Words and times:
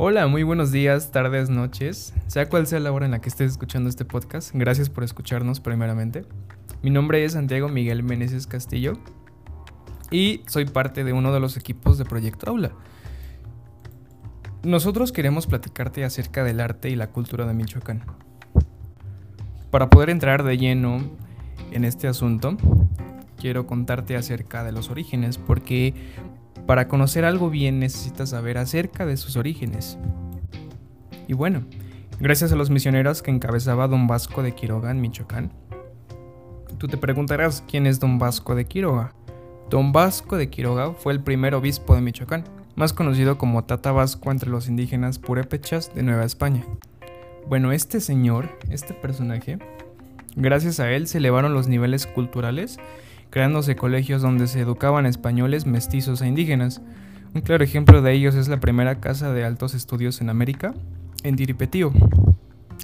Hola, 0.00 0.28
muy 0.28 0.44
buenos 0.44 0.70
días, 0.70 1.10
tardes, 1.10 1.50
noches, 1.50 2.14
sea 2.28 2.48
cual 2.48 2.68
sea 2.68 2.78
la 2.78 2.92
hora 2.92 3.06
en 3.06 3.10
la 3.10 3.20
que 3.20 3.28
estés 3.28 3.50
escuchando 3.50 3.90
este 3.90 4.04
podcast. 4.04 4.52
Gracias 4.54 4.90
por 4.90 5.02
escucharnos 5.02 5.58
primeramente. 5.58 6.24
Mi 6.82 6.90
nombre 6.90 7.24
es 7.24 7.32
Santiago 7.32 7.68
Miguel 7.68 8.04
Meneses 8.04 8.46
Castillo 8.46 8.92
y 10.12 10.42
soy 10.46 10.66
parte 10.66 11.02
de 11.02 11.12
uno 11.12 11.32
de 11.32 11.40
los 11.40 11.56
equipos 11.56 11.98
de 11.98 12.04
Proyecto 12.04 12.48
Aula. 12.48 12.70
Nosotros 14.62 15.10
queremos 15.10 15.48
platicarte 15.48 16.04
acerca 16.04 16.44
del 16.44 16.60
arte 16.60 16.90
y 16.90 16.94
la 16.94 17.10
cultura 17.10 17.44
de 17.44 17.54
Michoacán. 17.54 18.04
Para 19.72 19.90
poder 19.90 20.10
entrar 20.10 20.44
de 20.44 20.58
lleno 20.58 21.00
en 21.72 21.84
este 21.84 22.06
asunto, 22.06 22.56
quiero 23.36 23.66
contarte 23.66 24.16
acerca 24.16 24.62
de 24.62 24.70
los 24.70 24.90
orígenes, 24.90 25.38
porque 25.38 25.92
para 26.68 26.86
conocer 26.86 27.24
algo 27.24 27.48
bien 27.48 27.80
necesitas 27.80 28.28
saber 28.28 28.58
acerca 28.58 29.06
de 29.06 29.16
sus 29.16 29.36
orígenes. 29.36 29.96
Y 31.26 31.32
bueno, 31.32 31.64
gracias 32.20 32.52
a 32.52 32.56
los 32.56 32.68
misioneros 32.68 33.22
que 33.22 33.30
encabezaba 33.30 33.88
Don 33.88 34.06
Vasco 34.06 34.42
de 34.42 34.54
Quiroga 34.54 34.90
en 34.90 35.00
Michoacán, 35.00 35.50
tú 36.76 36.86
te 36.86 36.98
preguntarás 36.98 37.64
quién 37.66 37.86
es 37.86 38.00
Don 38.00 38.18
Vasco 38.18 38.54
de 38.54 38.66
Quiroga. 38.66 39.14
Don 39.70 39.92
Vasco 39.92 40.36
de 40.36 40.50
Quiroga 40.50 40.92
fue 40.92 41.14
el 41.14 41.22
primer 41.22 41.54
obispo 41.54 41.94
de 41.94 42.02
Michoacán, 42.02 42.44
más 42.76 42.92
conocido 42.92 43.38
como 43.38 43.64
Tata 43.64 43.92
Vasco 43.92 44.30
entre 44.30 44.50
los 44.50 44.68
indígenas 44.68 45.18
purépechas 45.18 45.94
de 45.94 46.02
Nueva 46.02 46.26
España. 46.26 46.66
Bueno, 47.48 47.72
este 47.72 47.98
señor, 47.98 48.58
este 48.68 48.92
personaje, 48.92 49.58
gracias 50.36 50.80
a 50.80 50.90
él 50.90 51.08
se 51.08 51.16
elevaron 51.16 51.54
los 51.54 51.66
niveles 51.66 52.06
culturales 52.06 52.78
creándose 53.30 53.76
colegios 53.76 54.22
donde 54.22 54.46
se 54.46 54.60
educaban 54.60 55.06
españoles, 55.06 55.66
mestizos 55.66 56.22
e 56.22 56.26
indígenas. 56.26 56.80
Un 57.34 57.42
claro 57.42 57.64
ejemplo 57.64 58.02
de 58.02 58.12
ellos 58.12 58.34
es 58.34 58.48
la 58.48 58.60
primera 58.60 59.00
casa 59.00 59.32
de 59.32 59.44
altos 59.44 59.74
estudios 59.74 60.20
en 60.20 60.30
América, 60.30 60.74
en 61.22 61.36
Tiripetío. 61.36 61.92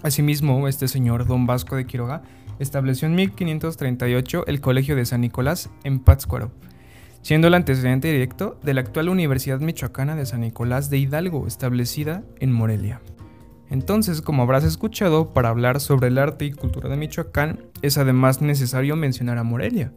Asimismo, 0.03 0.69
este 0.69 0.89
señor, 0.89 1.27
don 1.27 1.47
Vasco 1.47 1.77
de 1.77 1.87
Quiroga, 1.87 2.23
estableció 2.59 3.07
en 3.09 3.15
1538 3.15 4.45
el 4.47 4.61
Colegio 4.61 4.97
de 4.97 5.07
San 5.07 5.23
Nicolás 5.23 5.71
en 5.83 5.99
Pátzcuaro, 5.99 6.51
siendo 7.23 7.49
el 7.49 7.55
antecedente 7.55 8.13
directo 8.13 8.59
de 8.63 8.75
la 8.75 8.83
actual 8.83 9.09
Universidad 9.09 9.61
Michoacana 9.61 10.15
de 10.15 10.27
San 10.27 10.41
Nicolás 10.41 10.91
de 10.91 10.99
Hidalgo, 10.99 11.47
establecida 11.47 12.23
en 12.39 12.53
Morelia. 12.53 13.01
Entonces, 13.71 14.21
como 14.21 14.43
habrás 14.43 14.65
escuchado, 14.65 15.33
para 15.33 15.49
hablar 15.49 15.81
sobre 15.81 16.09
el 16.09 16.19
arte 16.19 16.45
y 16.45 16.53
cultura 16.53 16.89
de 16.91 16.97
Michoacán, 16.97 17.65
es 17.83 17.97
además 17.97 18.43
necesario 18.43 18.95
mencionar 18.95 19.39
a 19.39 19.43
Morelia, 19.43 19.93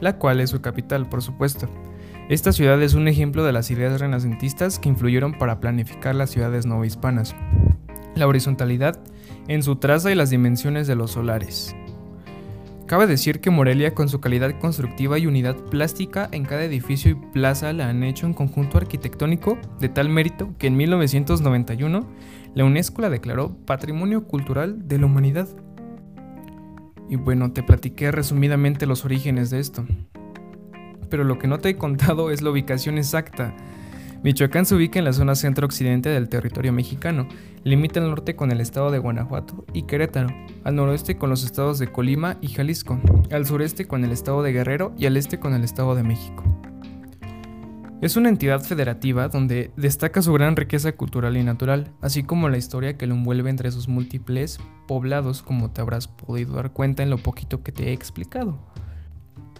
la 0.00 0.18
cual 0.18 0.40
es 0.40 0.50
su 0.50 0.60
capital, 0.60 1.08
por 1.08 1.22
supuesto. 1.22 1.68
Esta 2.28 2.52
ciudad 2.52 2.82
es 2.82 2.94
un 2.94 3.06
ejemplo 3.06 3.44
de 3.44 3.52
las 3.52 3.70
ideas 3.70 4.00
renacentistas 4.00 4.78
que 4.78 4.88
influyeron 4.88 5.38
para 5.38 5.60
planificar 5.60 6.14
las 6.14 6.30
ciudades 6.30 6.66
novohispanas. 6.66 7.36
La 8.14 8.26
horizontalidad 8.26 8.98
en 9.48 9.62
su 9.62 9.76
traza 9.76 10.10
y 10.10 10.14
las 10.14 10.30
dimensiones 10.30 10.86
de 10.86 10.96
los 10.96 11.12
solares. 11.12 11.74
Cabe 12.86 13.08
decir 13.08 13.40
que 13.40 13.50
Morelia 13.50 13.94
con 13.94 14.08
su 14.08 14.20
calidad 14.20 14.60
constructiva 14.60 15.18
y 15.18 15.26
unidad 15.26 15.56
plástica 15.56 16.28
en 16.30 16.44
cada 16.44 16.62
edificio 16.62 17.10
y 17.10 17.14
plaza 17.14 17.72
la 17.72 17.88
han 17.88 18.04
hecho 18.04 18.26
un 18.26 18.32
conjunto 18.32 18.78
arquitectónico 18.78 19.58
de 19.80 19.88
tal 19.88 20.08
mérito 20.08 20.54
que 20.56 20.68
en 20.68 20.76
1991 20.76 22.06
la 22.54 22.64
UNESCO 22.64 23.02
la 23.02 23.10
declaró 23.10 23.56
Patrimonio 23.66 24.24
Cultural 24.24 24.86
de 24.86 24.98
la 24.98 25.06
Humanidad. 25.06 25.48
Y 27.08 27.16
bueno, 27.16 27.52
te 27.52 27.62
platiqué 27.62 28.10
resumidamente 28.10 28.86
los 28.86 29.04
orígenes 29.04 29.50
de 29.50 29.60
esto. 29.60 29.86
Pero 31.08 31.24
lo 31.24 31.38
que 31.38 31.46
no 31.46 31.58
te 31.58 31.70
he 31.70 31.76
contado 31.76 32.30
es 32.30 32.42
la 32.42 32.50
ubicación 32.50 32.98
exacta. 32.98 33.54
Michoacán 34.22 34.66
se 34.66 34.74
ubica 34.74 34.98
en 34.98 35.04
la 35.04 35.12
zona 35.12 35.34
centro-occidente 35.34 36.08
del 36.08 36.28
territorio 36.28 36.72
mexicano, 36.72 37.28
limita 37.64 38.00
al 38.00 38.08
norte 38.08 38.34
con 38.34 38.50
el 38.50 38.60
estado 38.60 38.90
de 38.90 38.98
Guanajuato 38.98 39.64
y 39.72 39.82
Querétaro, 39.82 40.28
al 40.64 40.74
noroeste 40.74 41.16
con 41.16 41.30
los 41.30 41.44
estados 41.44 41.78
de 41.78 41.92
Colima 41.92 42.38
y 42.40 42.48
Jalisco, 42.48 42.98
al 43.30 43.46
sureste 43.46 43.86
con 43.86 44.04
el 44.04 44.10
estado 44.10 44.42
de 44.42 44.52
Guerrero 44.52 44.92
y 44.98 45.06
al 45.06 45.16
este 45.16 45.38
con 45.38 45.54
el 45.54 45.62
estado 45.62 45.94
de 45.94 46.02
México. 46.02 46.42
Es 48.02 48.16
una 48.16 48.28
entidad 48.28 48.60
federativa 48.60 49.28
donde 49.28 49.70
destaca 49.78 50.20
su 50.20 50.30
gran 50.34 50.54
riqueza 50.54 50.92
cultural 50.92 51.34
y 51.38 51.42
natural, 51.42 51.92
así 52.02 52.24
como 52.24 52.50
la 52.50 52.58
historia 52.58 52.98
que 52.98 53.06
lo 53.06 53.14
envuelve 53.14 53.48
entre 53.48 53.70
sus 53.70 53.88
múltiples 53.88 54.58
poblados, 54.86 55.42
como 55.42 55.70
te 55.70 55.80
habrás 55.80 56.06
podido 56.06 56.56
dar 56.56 56.72
cuenta 56.72 57.02
en 57.02 57.08
lo 57.08 57.16
poquito 57.16 57.62
que 57.62 57.72
te 57.72 57.88
he 57.88 57.92
explicado. 57.94 58.58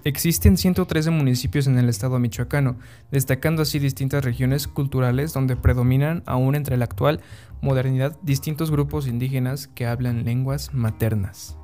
Existen 0.05 0.59
113 0.59 1.11
municipios 1.11 1.67
en 1.67 1.79
el 1.79 1.89
estado 1.89 2.19
michoacano, 2.19 2.77
destacando 3.11 3.63
así 3.63 3.79
distintas 3.79 4.23
regiones 4.23 4.69
culturales 4.69 5.33
donde 5.33 5.57
predominan 5.57 6.23
aún 6.27 6.57
entre 6.57 6.77
la 6.77 6.85
actual 6.85 7.21
modernidad 7.63 8.19
distintos 8.21 8.71
grupos 8.71 9.09
indígenas 9.09 9.67
que 9.67 9.87
hablan 9.87 10.25
lenguas 10.25 10.75
maternas. 10.75 11.57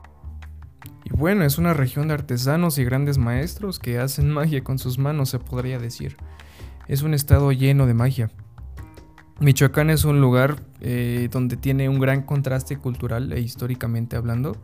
Y 1.05 1.11
bueno, 1.11 1.45
es 1.45 1.59
una 1.59 1.75
región 1.75 2.09
de 2.09 2.15
artesanos 2.15 2.79
y 2.79 2.85
grandes 2.85 3.19
maestros 3.19 3.79
que 3.79 3.99
hacen 3.99 4.31
magia 4.31 4.65
con 4.65 4.79
sus 4.79 4.99
manos, 4.99 5.29
se 5.29 5.39
podría 5.39 5.79
decir. 5.79 6.17
Es 6.93 7.01
un 7.01 7.15
estado 7.15 7.53
lleno 7.53 7.87
de 7.87 7.95
magia. 7.95 8.31
Michoacán 9.41 9.89
es 9.89 10.05
un 10.05 10.21
lugar 10.21 10.63
eh, 10.83 11.31
donde 11.33 11.57
tiene 11.57 11.89
un 11.89 11.99
gran 11.99 12.21
contraste 12.21 12.77
cultural 12.77 13.33
e 13.33 13.41
históricamente 13.41 14.15
hablando. 14.15 14.59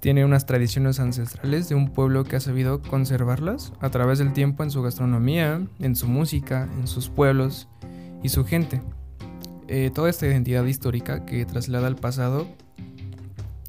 Tiene 0.00 0.24
unas 0.24 0.46
tradiciones 0.46 0.98
ancestrales 0.98 1.68
de 1.68 1.76
un 1.76 1.90
pueblo 1.92 2.24
que 2.24 2.34
ha 2.34 2.40
sabido 2.40 2.82
conservarlas 2.82 3.72
a 3.78 3.90
través 3.90 4.18
del 4.18 4.32
tiempo 4.32 4.64
en 4.64 4.72
su 4.72 4.82
gastronomía, 4.82 5.64
en 5.78 5.94
su 5.94 6.08
música, 6.08 6.68
en 6.80 6.88
sus 6.88 7.10
pueblos 7.10 7.68
y 8.24 8.30
su 8.30 8.44
gente. 8.44 8.82
Eh, 9.68 9.92
toda 9.94 10.10
esta 10.10 10.26
identidad 10.26 10.64
histórica 10.64 11.24
que 11.26 11.46
traslada 11.46 11.86
al 11.86 11.94
pasado, 11.94 12.48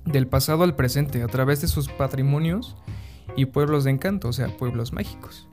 del 0.03 0.25
pasado 0.25 0.63
al 0.63 0.75
presente, 0.75 1.21
a 1.21 1.27
través 1.27 1.61
de 1.61 1.67
sus 1.67 1.89
patrimonios 1.89 2.75
y 3.35 3.45
pueblos 3.45 3.83
de 3.83 3.91
encanto, 3.91 4.29
o 4.29 4.33
sea, 4.33 4.47
pueblos 4.47 4.93
mágicos. 4.93 5.47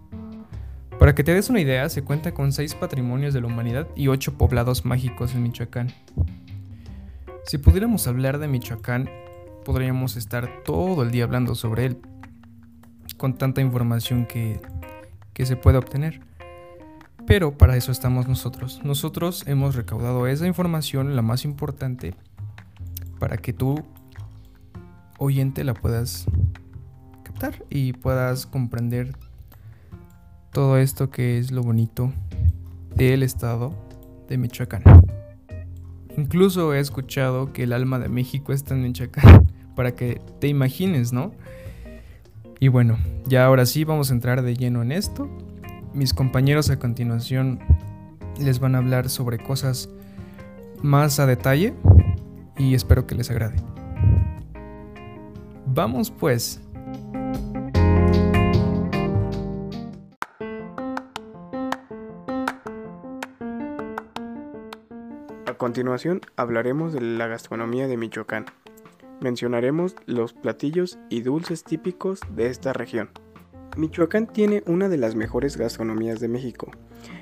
Para 1.04 1.14
que 1.14 1.22
te 1.22 1.34
des 1.34 1.50
una 1.50 1.60
idea, 1.60 1.86
se 1.90 2.00
cuenta 2.00 2.32
con 2.32 2.50
seis 2.50 2.74
patrimonios 2.74 3.34
de 3.34 3.42
la 3.42 3.48
humanidad 3.48 3.86
y 3.94 4.08
ocho 4.08 4.38
poblados 4.38 4.86
mágicos 4.86 5.34
en 5.34 5.42
Michoacán. 5.42 5.92
Si 7.44 7.58
pudiéramos 7.58 8.06
hablar 8.08 8.38
de 8.38 8.48
Michoacán, 8.48 9.10
podríamos 9.66 10.16
estar 10.16 10.62
todo 10.64 11.02
el 11.02 11.10
día 11.10 11.24
hablando 11.24 11.54
sobre 11.56 11.84
él, 11.84 11.98
con 13.18 13.36
tanta 13.36 13.60
información 13.60 14.24
que, 14.24 14.62
que 15.34 15.44
se 15.44 15.56
puede 15.56 15.76
obtener. 15.76 16.22
Pero 17.26 17.58
para 17.58 17.76
eso 17.76 17.92
estamos 17.92 18.26
nosotros. 18.26 18.80
Nosotros 18.82 19.44
hemos 19.46 19.74
recaudado 19.74 20.26
esa 20.26 20.46
información, 20.46 21.16
la 21.16 21.20
más 21.20 21.44
importante, 21.44 22.14
para 23.18 23.36
que 23.36 23.52
tú, 23.52 23.84
oyente, 25.18 25.64
la 25.64 25.74
puedas 25.74 26.24
captar 27.24 27.62
y 27.68 27.92
puedas 27.92 28.46
comprender 28.46 29.12
todo 30.54 30.78
esto 30.78 31.10
que 31.10 31.38
es 31.38 31.50
lo 31.50 31.64
bonito 31.64 32.12
del 32.94 33.24
estado 33.24 33.74
de 34.28 34.38
Michoacán. 34.38 34.84
Incluso 36.16 36.72
he 36.72 36.78
escuchado 36.78 37.52
que 37.52 37.64
el 37.64 37.72
alma 37.72 37.98
de 37.98 38.08
México 38.08 38.52
está 38.52 38.74
en 38.74 38.84
Michoacán, 38.84 39.50
para 39.74 39.96
que 39.96 40.20
te 40.38 40.46
imagines, 40.46 41.12
¿no? 41.12 41.32
Y 42.60 42.68
bueno, 42.68 42.96
ya 43.26 43.44
ahora 43.44 43.66
sí 43.66 43.82
vamos 43.82 44.10
a 44.10 44.14
entrar 44.14 44.42
de 44.42 44.54
lleno 44.54 44.80
en 44.80 44.92
esto. 44.92 45.28
Mis 45.92 46.14
compañeros 46.14 46.70
a 46.70 46.78
continuación 46.78 47.58
les 48.38 48.60
van 48.60 48.76
a 48.76 48.78
hablar 48.78 49.10
sobre 49.10 49.38
cosas 49.38 49.88
más 50.82 51.18
a 51.18 51.26
detalle 51.26 51.74
y 52.56 52.74
espero 52.74 53.08
que 53.08 53.16
les 53.16 53.28
agrade. 53.28 53.56
Vamos 55.66 56.12
pues. 56.12 56.63
A 65.54 65.56
continuación 65.56 66.20
hablaremos 66.34 66.92
de 66.92 67.00
la 67.00 67.28
gastronomía 67.28 67.86
de 67.86 67.96
Michoacán. 67.96 68.46
Mencionaremos 69.20 69.94
los 70.04 70.32
platillos 70.32 70.98
y 71.10 71.20
dulces 71.20 71.62
típicos 71.62 72.18
de 72.34 72.48
esta 72.48 72.72
región. 72.72 73.10
Michoacán 73.76 74.26
tiene 74.26 74.64
una 74.66 74.88
de 74.88 74.98
las 74.98 75.14
mejores 75.14 75.56
gastronomías 75.56 76.18
de 76.18 76.26
México. 76.26 76.72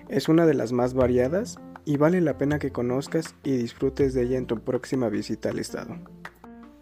Es 0.09 0.31
una 0.31 0.47
de 0.47 0.55
las 0.55 0.73
más 0.73 0.95
variadas 0.95 1.59
y 1.85 1.99
vale 1.99 2.23
la 2.23 2.39
pena 2.39 2.59
que 2.59 2.73
conozcas 2.73 3.35
y 3.45 3.55
disfrutes 3.55 4.15
de 4.15 4.23
ella 4.23 4.39
en 4.39 4.47
tu 4.47 4.61
próxima 4.61 5.11
visita 5.11 5.51
al 5.51 5.59
estado. 5.59 5.99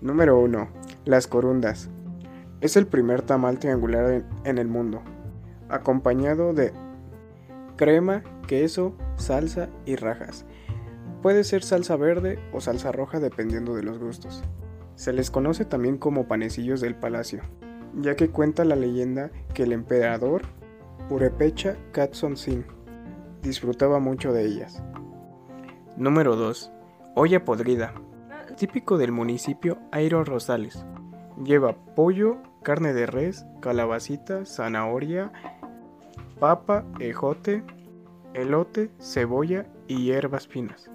Número 0.01 0.39
1. 0.39 0.69
Las 1.05 1.27
corundas. 1.27 1.91
Es 2.61 2.77
el 2.77 2.87
primer 2.87 3.23
tamal 3.23 3.59
triangular 3.59 4.25
en 4.45 4.59
el 4.59 4.69
mundo, 4.69 5.03
acompañado 5.69 6.53
de 6.55 6.73
crema, 7.75 8.23
queso, 8.47 8.95
salsa 9.17 9.69
y 9.85 9.97
rajas. 9.97 10.47
Puede 11.23 11.45
ser 11.45 11.63
salsa 11.63 11.97
verde 11.97 12.39
o 12.53 12.61
salsa 12.61 12.93
roja 12.93 13.21
dependiendo 13.21 13.75
de 13.75 13.83
los 13.83 13.99
gustos. 13.99 14.43
Se 14.95 15.13
les 15.13 15.31
conoce 15.31 15.65
también 15.65 15.99
como 15.99 16.27
panecillos 16.27 16.81
del 16.81 16.95
palacio, 16.95 17.43
ya 17.95 18.17
que 18.17 18.31
cuenta 18.31 18.65
la 18.65 18.77
leyenda 18.77 19.31
que 19.55 19.65
el 19.65 19.73
emperador 19.73 20.43
Purepecha 21.09 21.77
Katson 21.93 22.37
Sin 22.37 22.65
disfrutaba 23.43 23.99
mucho 23.99 24.33
de 24.33 24.45
ellas. 24.45 24.83
Número 25.97 26.37
2. 26.37 26.73
Olla 27.15 27.45
podrida. 27.45 27.95
Típico 28.57 28.97
del 28.97 29.13
municipio 29.13 29.79
Airo 29.93 30.25
Rosales. 30.25 30.85
Lleva 31.43 31.77
pollo, 31.95 32.39
carne 32.63 32.93
de 32.93 33.07
res, 33.07 33.47
calabacita, 33.61 34.45
zanahoria, 34.45 35.33
papa, 36.39 36.85
ejote, 36.99 37.63
elote, 38.35 38.91
cebolla 38.99 39.67
y 39.87 40.05
hierbas 40.05 40.47
finas. 40.47 40.90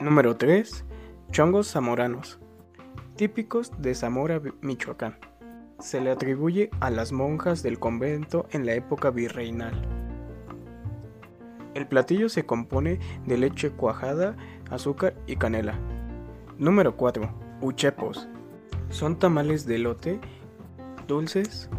Número 0.00 0.36
3. 0.36 0.84
Chongos 1.30 1.70
zamoranos. 1.70 2.40
Típicos 3.14 3.70
de 3.78 3.94
Zamora, 3.94 4.42
Michoacán. 4.60 5.16
Se 5.78 6.00
le 6.00 6.10
atribuye 6.10 6.70
a 6.80 6.90
las 6.90 7.12
monjas 7.12 7.62
del 7.62 7.78
convento 7.78 8.46
en 8.50 8.66
la 8.66 8.74
época 8.74 9.10
virreinal. 9.10 9.86
El 11.74 11.86
platillo 11.86 12.28
se 12.28 12.44
compone 12.44 12.98
de 13.24 13.38
leche 13.38 13.70
cuajada, 13.70 14.36
azúcar 14.68 15.14
y 15.28 15.36
canela. 15.36 15.78
Número 16.58 16.96
4. 16.96 17.30
Uchepos. 17.60 18.28
Son 18.90 19.16
tamales 19.16 19.64
de 19.64 19.78
lote, 19.78 20.18
dulces 21.06 21.70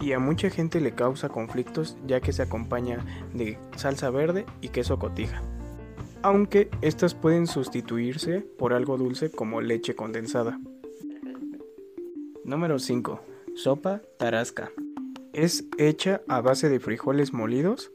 y 0.00 0.12
a 0.12 0.18
mucha 0.18 0.48
gente 0.48 0.80
le 0.80 0.94
causa 0.94 1.28
conflictos 1.28 1.98
ya 2.06 2.22
que 2.22 2.32
se 2.32 2.42
acompaña 2.42 3.04
de 3.34 3.58
salsa 3.76 4.08
verde 4.08 4.46
y 4.62 4.70
queso 4.70 4.98
cotija. 4.98 5.42
Aunque 6.24 6.70
estas 6.80 7.14
pueden 7.14 7.46
sustituirse 7.46 8.40
por 8.40 8.72
algo 8.72 8.96
dulce 8.96 9.30
como 9.30 9.60
leche 9.60 9.94
condensada. 9.94 10.58
Número 12.44 12.78
5. 12.78 13.20
Sopa 13.54 14.00
tarasca. 14.16 14.72
Es 15.34 15.66
hecha 15.76 16.22
a 16.26 16.40
base 16.40 16.70
de 16.70 16.80
frijoles 16.80 17.34
molidos, 17.34 17.92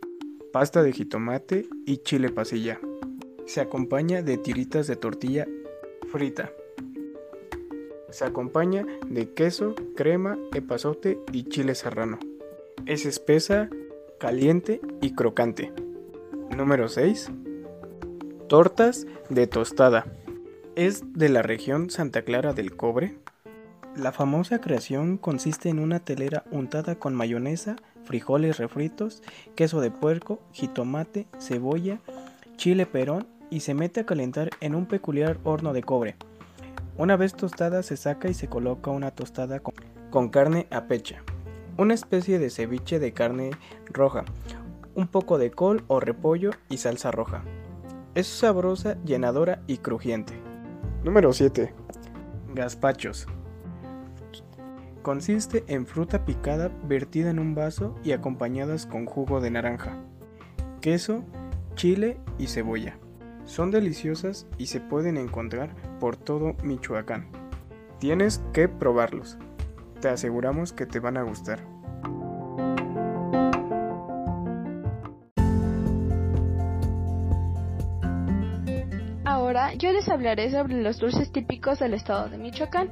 pasta 0.53 0.83
de 0.83 0.93
jitomate 0.93 1.67
y 1.87 1.97
chile 2.03 2.29
pasilla. 2.29 2.79
Se 3.47 3.61
acompaña 3.61 4.21
de 4.21 4.37
tiritas 4.37 4.85
de 4.85 4.95
tortilla 4.95 5.47
frita. 6.11 6.51
Se 8.11 8.25
acompaña 8.25 8.85
de 9.07 9.33
queso, 9.33 9.73
crema, 9.95 10.37
epazote 10.53 11.17
y 11.33 11.45
chile 11.45 11.73
serrano. 11.73 12.19
Es 12.85 13.07
espesa, 13.07 13.71
caliente 14.19 14.81
y 15.01 15.15
crocante. 15.15 15.73
Número 16.55 16.89
6. 16.89 17.31
Tortas 18.50 19.06
de 19.30 19.46
tostada. 19.46 20.07
Es 20.75 21.04
de 21.13 21.30
la 21.30 21.44
región 21.44 21.92
Santa 21.92 22.24
Clara 22.24 22.51
del 22.51 22.75
Cobre. 22.75 23.16
La 23.96 24.12
famosa 24.12 24.60
creación 24.60 25.18
consiste 25.19 25.69
en 25.69 25.78
una 25.78 26.00
telera 26.00 26.44
untada 26.50 26.96
con 26.96 27.13
mayonesa, 27.13 27.75
frijoles 28.06 28.57
refritos, 28.57 29.22
queso 29.54 29.81
de 29.81 29.92
puerco, 29.92 30.40
jitomate, 30.51 31.28
cebolla, 31.38 32.00
chile 32.56 32.88
perón 32.88 33.28
y 33.51 33.60
se 33.60 33.75
mete 33.75 34.00
a 34.00 34.07
calentar 34.07 34.50
en 34.62 34.74
un 34.74 34.88
peculiar 34.88 35.38
horno 35.44 35.72
de 35.72 35.84
cobre. 35.84 36.16
Una 36.98 37.18
vez 37.18 37.36
tostada 37.36 37.84
se 37.84 37.98
saca 37.98 38.30
y 38.30 38.34
se 38.34 38.50
coloca 38.50 38.90
una 38.90 39.12
tostada 39.12 39.60
con, 39.60 40.30
carne 40.30 40.66
a 40.72 40.86
pecha, 40.86 41.22
una 41.78 41.94
especie 41.94 42.40
de 42.40 42.50
ceviche 42.50 42.98
de 42.98 43.13
carne 43.13 43.51
roja, 43.86 44.25
un 44.96 45.07
poco 45.07 45.38
de 45.38 45.51
col 45.51 45.84
o 45.88 46.00
repollo 46.00 46.50
y 46.68 46.78
salsa 46.78 47.12
roja. 47.12 47.44
Es 48.15 48.25
sabrosa, 48.25 48.97
llenadora 49.03 49.61
y 49.67 49.77
crujiente. 49.77 50.33
Número 51.03 51.31
7. 51.31 51.71
Gazpachos. 52.56 53.27
Consiste 55.03 55.63
en 55.67 55.85
fruta 55.85 56.25
picada 56.25 56.71
vertida 56.85 57.29
en 57.29 57.38
un 57.38 57.53
vaso 57.53 57.95
y 58.03 58.13
acompañadas 58.13 58.88
con 58.88 59.06
jugo 59.06 59.41
de 59.41 59.51
naranja, 59.51 60.01
queso, 60.81 61.23
chile 61.75 62.19
y 62.39 62.47
cebolla. 62.47 62.97
Son 63.45 63.69
deliciosas 63.69 64.47
y 64.57 64.65
se 64.65 64.81
pueden 64.81 65.15
encontrar 65.15 65.75
por 66.00 66.17
todo 66.17 66.55
Michoacán. 66.63 67.27
Tienes 68.00 68.41
que 68.53 68.67
probarlos. 68.67 69.38
Te 70.01 70.09
aseguramos 70.09 70.73
que 70.73 70.88
te 70.88 71.00
van 71.00 71.17
a 71.17 71.23
gustar. 71.23 71.59
Yo 79.79 79.93
les 79.93 80.09
hablaré 80.09 80.51
sobre 80.51 80.81
los 80.81 80.99
dulces 80.99 81.31
típicos 81.31 81.79
del 81.79 81.93
estado 81.93 82.29
de 82.29 82.37
Michoacán. 82.37 82.91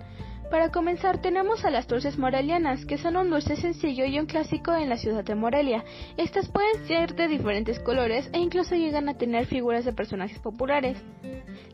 Para 0.49 0.71
comenzar 0.71 1.21
tenemos 1.21 1.65
a 1.65 1.69
las 1.69 1.85
dulces 1.85 2.17
morelianas, 2.17 2.85
que 2.85 2.97
son 2.97 3.17
un 3.17 3.29
dulce 3.29 3.57
sencillo 3.57 4.05
y 4.05 4.17
un 4.17 4.25
clásico 4.25 4.73
en 4.73 4.87
la 4.87 4.95
ciudad 4.95 5.25
de 5.25 5.35
Morelia. 5.35 5.83
Estas 6.15 6.47
pueden 6.47 6.87
ser 6.87 7.13
de 7.13 7.27
diferentes 7.27 7.79
colores 7.81 8.29
e 8.31 8.39
incluso 8.39 8.75
llegan 8.75 9.09
a 9.09 9.17
tener 9.17 9.47
figuras 9.47 9.83
de 9.83 9.91
personajes 9.91 10.39
populares. 10.39 10.97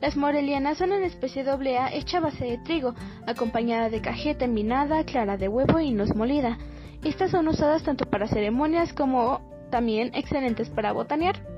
Las 0.01 0.18
morelianas 0.18 0.80
son 0.80 0.92
una 0.92 1.06
especie 1.06 1.44
de 1.44 1.51
oblea 1.51 1.94
hecha 1.94 2.18
a 2.18 2.21
base 2.21 2.45
de 2.45 2.57
trigo, 2.57 2.95
acompañada 3.27 3.89
de 3.89 4.01
cajeta 4.01 4.45
envinada, 4.45 5.04
clara 5.04 5.38
de 5.38 5.48
huevo 5.48 5.80
y 5.80 5.92
nuez 5.92 6.15
molida. 6.15 6.57
Estas 7.04 7.30
son 7.30 7.48
usadas 7.48 7.83
tanto 7.83 8.06
para 8.06 8.27
ceremonias 8.27 8.94
como 8.94 9.42
también 9.69 10.10
excelentes 10.15 10.71
para 10.71 10.92
botanear. 10.92 11.53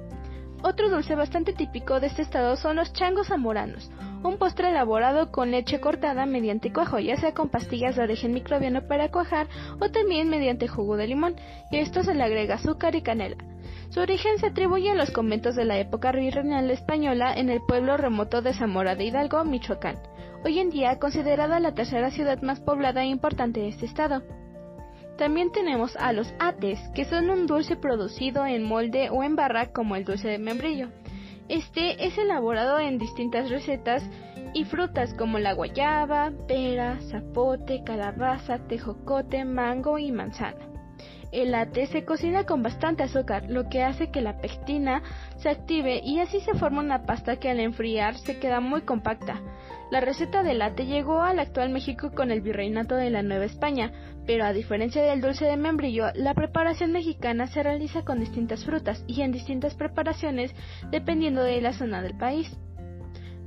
Otro 0.67 0.89
dulce 0.89 1.13
bastante 1.13 1.53
típico 1.53 1.99
de 1.99 2.07
este 2.07 2.23
estado 2.23 2.55
son 2.55 2.77
los 2.77 2.91
changos 2.91 3.27
zamoranos, 3.27 3.91
un 4.23 4.39
postre 4.39 4.69
elaborado 4.69 5.31
con 5.31 5.51
leche 5.51 5.79
cortada 5.79 6.25
mediante 6.25 6.73
cuajo, 6.73 6.97
ya 6.97 7.17
sea 7.17 7.35
con 7.35 7.49
pastillas 7.49 7.95
de 7.95 8.01
origen 8.01 8.33
microbiano 8.33 8.81
para 8.87 9.11
cuajar 9.11 9.45
o 9.79 9.91
también 9.91 10.27
mediante 10.27 10.67
jugo 10.67 10.97
de 10.97 11.05
limón, 11.05 11.35
y 11.69 11.77
esto 11.77 12.01
se 12.01 12.15
le 12.15 12.23
agrega 12.23 12.55
azúcar 12.55 12.95
y 12.95 13.03
canela. 13.03 13.35
Su 13.89 13.99
origen 13.99 14.39
se 14.39 14.47
atribuye 14.47 14.89
a 14.89 14.95
los 14.95 15.11
conventos 15.11 15.55
de 15.55 15.65
la 15.65 15.77
época 15.77 16.11
virreinal 16.11 16.71
española 16.71 17.31
en 17.35 17.51
el 17.51 17.61
pueblo 17.61 17.95
remoto 17.95 18.41
de 18.41 18.55
Zamora 18.55 18.95
de 18.95 19.03
Hidalgo, 19.03 19.43
Michoacán, 19.43 19.99
hoy 20.43 20.57
en 20.57 20.71
día 20.71 20.97
considerada 20.97 21.59
la 21.59 21.75
tercera 21.75 22.09
ciudad 22.09 22.41
más 22.41 22.59
poblada 22.59 23.03
e 23.03 23.05
importante 23.05 23.59
de 23.59 23.67
este 23.67 23.85
estado. 23.85 24.23
También 25.17 25.51
tenemos 25.51 25.95
a 25.95 26.11
los 26.11 26.33
ates, 26.39 26.79
que 26.93 27.05
son 27.05 27.29
un 27.29 27.47
dulce 27.47 27.77
producido 27.77 28.45
en 28.45 28.63
molde 28.63 29.09
o 29.09 29.23
en 29.23 29.35
barra 29.35 29.71
como 29.71 29.95
el 29.95 30.03
dulce 30.03 30.27
de 30.27 30.39
membrillo. 30.39 30.89
Este 31.47 32.05
es 32.05 32.17
elaborado 32.17 32.79
en 32.79 32.97
distintas 32.97 33.49
recetas 33.49 34.03
y 34.53 34.65
frutas 34.65 35.13
como 35.13 35.39
la 35.39 35.53
guayaba, 35.53 36.31
pera, 36.47 36.99
zapote, 37.09 37.83
calabaza, 37.85 38.59
tejocote, 38.67 39.45
mango 39.45 39.97
y 39.97 40.11
manzana. 40.11 40.74
El 41.35 41.53
ate 41.53 41.85
se 41.87 42.05
cocina 42.05 42.45
con 42.45 42.63
bastante 42.63 43.03
azúcar, 43.03 43.49
lo 43.49 43.67
que 43.67 43.83
hace 43.83 44.09
que 44.09 44.21
la 44.21 44.39
pectina 44.39 45.03
se 45.35 45.49
active 45.49 45.99
y 46.01 46.19
así 46.19 46.39
se 46.39 46.53
forma 46.53 46.79
una 46.79 47.05
pasta 47.05 47.35
que 47.35 47.49
al 47.49 47.59
enfriar 47.59 48.17
se 48.17 48.39
queda 48.39 48.61
muy 48.61 48.83
compacta. 48.83 49.41
La 49.91 49.99
receta 49.99 50.43
del 50.43 50.59
latte 50.59 50.85
llegó 50.85 51.23
al 51.23 51.39
actual 51.39 51.71
México 51.71 52.11
con 52.15 52.31
el 52.31 52.39
virreinato 52.39 52.95
de 52.95 53.09
la 53.09 53.21
Nueva 53.21 53.43
España, 53.43 53.91
pero 54.25 54.45
a 54.45 54.53
diferencia 54.53 55.03
del 55.03 55.19
dulce 55.19 55.43
de 55.43 55.57
membrillo, 55.57 56.05
la 56.15 56.33
preparación 56.35 56.93
mexicana 56.93 57.47
se 57.47 57.63
realiza 57.63 58.05
con 58.05 58.21
distintas 58.21 58.63
frutas 58.63 59.03
y 59.05 59.21
en 59.21 59.33
distintas 59.33 59.75
preparaciones 59.75 60.55
dependiendo 60.89 61.43
de 61.43 61.59
la 61.59 61.73
zona 61.73 62.01
del 62.01 62.15
país. 62.15 62.49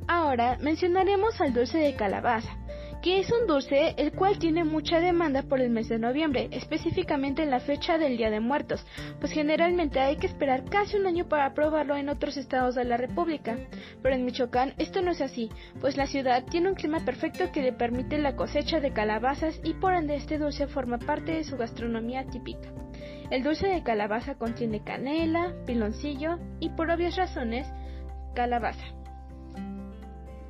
Ahora 0.06 0.58
mencionaremos 0.60 1.40
al 1.40 1.54
dulce 1.54 1.78
de 1.78 1.96
calabaza 1.96 2.54
que 3.08 3.20
es 3.20 3.32
un 3.32 3.46
dulce 3.46 3.94
el 3.96 4.12
cual 4.12 4.38
tiene 4.38 4.64
mucha 4.64 5.00
demanda 5.00 5.42
por 5.42 5.62
el 5.62 5.70
mes 5.70 5.88
de 5.88 5.98
noviembre, 5.98 6.50
específicamente 6.52 7.42
en 7.42 7.50
la 7.50 7.58
fecha 7.58 7.96
del 7.96 8.18
Día 8.18 8.28
de 8.28 8.40
Muertos, 8.40 8.84
pues 9.18 9.32
generalmente 9.32 9.98
hay 9.98 10.16
que 10.18 10.26
esperar 10.26 10.66
casi 10.66 10.98
un 10.98 11.06
año 11.06 11.26
para 11.26 11.54
probarlo 11.54 11.96
en 11.96 12.10
otros 12.10 12.36
estados 12.36 12.74
de 12.74 12.84
la 12.84 12.98
República. 12.98 13.56
Pero 14.02 14.14
en 14.14 14.26
Michoacán 14.26 14.74
esto 14.76 15.00
no 15.00 15.12
es 15.12 15.22
así, 15.22 15.48
pues 15.80 15.96
la 15.96 16.06
ciudad 16.06 16.44
tiene 16.50 16.68
un 16.68 16.74
clima 16.74 17.02
perfecto 17.02 17.50
que 17.50 17.62
le 17.62 17.72
permite 17.72 18.18
la 18.18 18.36
cosecha 18.36 18.78
de 18.78 18.92
calabazas 18.92 19.58
y 19.64 19.72
por 19.72 19.94
ende 19.94 20.14
este 20.14 20.36
dulce 20.36 20.66
forma 20.66 20.98
parte 20.98 21.32
de 21.32 21.44
su 21.44 21.56
gastronomía 21.56 22.26
típica. 22.26 22.68
El 23.30 23.42
dulce 23.42 23.68
de 23.68 23.82
calabaza 23.82 24.34
contiene 24.34 24.84
canela, 24.84 25.54
piloncillo 25.64 26.38
y 26.60 26.68
por 26.68 26.90
obvias 26.90 27.16
razones, 27.16 27.66
calabaza. 28.34 28.97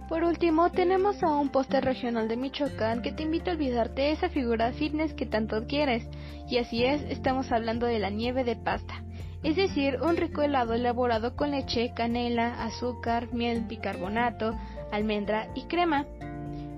Por 0.09 0.25
último, 0.25 0.71
tenemos 0.71 1.23
a 1.23 1.37
un 1.37 1.51
póster 1.51 1.85
regional 1.85 2.29
de 2.29 2.37
Michoacán 2.39 3.03
que 3.03 3.13
te 3.13 3.25
invita 3.25 3.51
a 3.51 3.55
olvidarte 3.55 4.11
esa 4.11 4.31
figura 4.31 4.73
fitness 4.73 5.13
que 5.13 5.27
tanto 5.27 5.67
quieres. 5.67 6.09
Y 6.49 6.57
así 6.57 6.83
es, 6.83 7.03
estamos 7.11 7.53
hablando 7.53 7.85
de 7.85 7.99
la 7.99 8.09
nieve 8.09 8.43
de 8.43 8.57
pasta. 8.57 9.03
Es 9.43 9.57
decir, 9.57 9.99
un 10.01 10.17
rico 10.17 10.41
helado 10.41 10.73
elaborado 10.73 11.37
con 11.37 11.51
leche, 11.51 11.93
canela, 11.95 12.65
azúcar, 12.65 13.35
miel, 13.35 13.67
bicarbonato, 13.69 14.55
almendra 14.91 15.49
y 15.55 15.65
crema. 15.65 16.07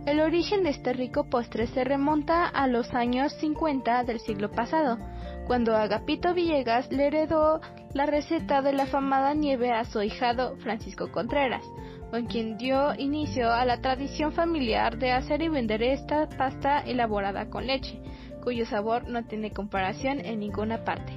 El 0.06 0.18
origen 0.18 0.64
de 0.64 0.70
este 0.70 0.92
rico 0.92 1.30
postre 1.30 1.68
se 1.68 1.84
remonta 1.84 2.48
a 2.48 2.66
los 2.66 2.92
años 2.94 3.32
50 3.34 4.02
del 4.04 4.18
siglo 4.18 4.50
pasado, 4.50 4.98
cuando 5.46 5.76
Agapito 5.76 6.34
Villegas 6.34 6.90
le 6.90 7.06
heredó 7.06 7.60
la 7.94 8.06
receta 8.06 8.60
de 8.60 8.72
la 8.72 8.86
famada 8.86 9.34
nieve 9.34 9.70
a 9.70 9.84
su 9.84 10.02
hijado 10.02 10.56
Francisco 10.56 11.12
Contreras 11.12 11.62
con 12.10 12.26
quien 12.26 12.58
dio 12.58 12.92
inicio 12.98 13.52
a 13.52 13.64
la 13.64 13.80
tradición 13.80 14.32
familiar 14.32 14.98
de 14.98 15.12
hacer 15.12 15.42
y 15.42 15.48
vender 15.48 15.82
esta 15.82 16.28
pasta 16.28 16.80
elaborada 16.80 17.48
con 17.48 17.66
leche, 17.66 18.00
cuyo 18.42 18.66
sabor 18.66 19.08
no 19.08 19.24
tiene 19.24 19.52
comparación 19.52 20.20
en 20.20 20.40
ninguna 20.40 20.84
parte. 20.84 21.12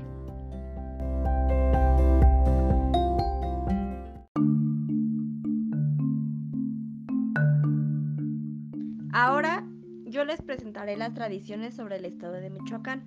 Ahora 9.11 9.63
yo 10.05 10.25
les 10.25 10.41
presentaré 10.41 10.95
las 10.95 11.13
tradiciones 11.13 11.75
sobre 11.75 11.97
el 11.97 12.05
estado 12.05 12.33
de 12.33 12.49
Michoacán. 12.51 13.03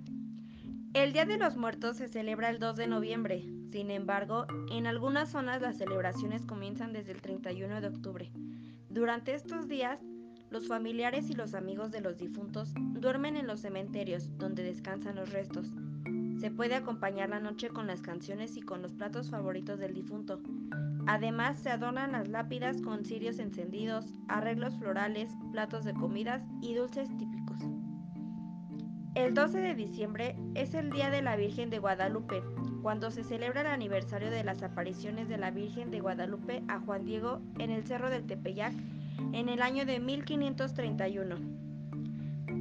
El 0.93 1.13
Día 1.13 1.25
de 1.25 1.37
los 1.37 1.55
Muertos 1.55 1.97
se 1.97 2.07
celebra 2.07 2.49
el 2.49 2.59
2 2.59 2.75
de 2.75 2.87
noviembre, 2.87 3.45
sin 3.71 3.91
embargo, 3.91 4.45
en 4.71 4.87
algunas 4.87 5.29
zonas 5.29 5.61
las 5.61 5.77
celebraciones 5.77 6.45
comienzan 6.45 6.93
desde 6.93 7.11
el 7.11 7.21
31 7.21 7.81
de 7.81 7.87
octubre. 7.87 8.31
Durante 8.89 9.33
estos 9.33 9.67
días, 9.67 9.99
los 10.49 10.67
familiares 10.67 11.29
y 11.29 11.33
los 11.33 11.53
amigos 11.53 11.91
de 11.91 12.01
los 12.01 12.17
difuntos 12.17 12.73
duermen 12.93 13.35
en 13.35 13.47
los 13.47 13.61
cementerios 13.61 14.37
donde 14.37 14.63
descansan 14.63 15.15
los 15.15 15.31
restos. 15.31 15.67
Se 16.39 16.51
puede 16.51 16.75
acompañar 16.75 17.29
la 17.29 17.39
noche 17.39 17.69
con 17.69 17.87
las 17.87 18.01
canciones 18.01 18.55
y 18.55 18.61
con 18.61 18.81
los 18.81 18.93
platos 18.93 19.29
favoritos 19.29 19.79
del 19.79 19.93
difunto. 19.93 20.39
Además, 21.05 21.59
se 21.59 21.69
adornan 21.69 22.13
las 22.13 22.29
lápidas 22.29 22.81
con 22.81 23.03
cirios 23.03 23.39
encendidos, 23.39 24.05
arreglos 24.27 24.77
florales, 24.77 25.31
platos 25.51 25.83
de 25.83 25.93
comidas 25.93 26.43
y 26.61 26.75
dulces 26.75 27.09
típicos. 27.17 27.59
El 29.15 29.33
12 29.33 29.59
de 29.59 29.73
diciembre 29.73 30.35
es 30.53 30.73
el 30.75 30.91
Día 30.91 31.09
de 31.09 31.23
la 31.23 31.35
Virgen 31.35 31.69
de 31.69 31.79
Guadalupe, 31.79 32.43
cuando 32.81 33.11
se 33.11 33.23
celebra 33.23 33.61
el 33.61 33.67
aniversario 33.67 34.31
de 34.31 34.43
las 34.43 34.63
apariciones 34.63 35.29
de 35.29 35.37
la 35.37 35.51
Virgen 35.51 35.91
de 35.91 35.99
Guadalupe 35.99 36.63
a 36.67 36.79
Juan 36.79 37.05
Diego 37.05 37.41
en 37.59 37.71
el 37.71 37.85
Cerro 37.85 38.09
del 38.09 38.25
Tepeyac 38.25 38.73
en 39.33 39.49
el 39.49 39.61
año 39.61 39.85
de 39.85 39.99
1531. 39.99 41.35